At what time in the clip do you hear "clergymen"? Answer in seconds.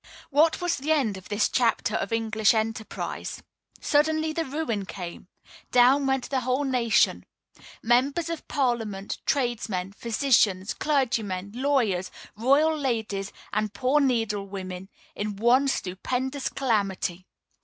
10.73-11.51